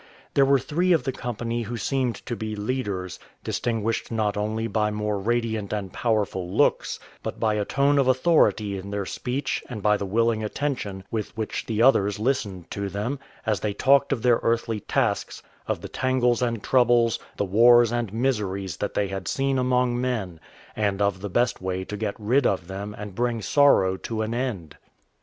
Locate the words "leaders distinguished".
2.55-4.11